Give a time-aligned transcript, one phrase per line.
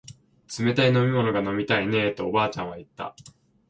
[0.59, 3.15] 冷たい飲み物が飲みたいねえとおばあちゃんは言った